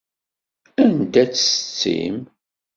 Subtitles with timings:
[0.83, 2.17] Anda-tt setti-m?